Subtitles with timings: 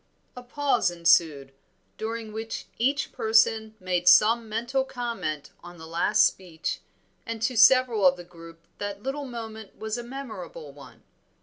[0.35, 1.53] A pause ensued,
[1.99, 6.79] during which each person made some mental comment on the last speech,
[7.23, 11.03] and to several of the group that little moment was a memorable one.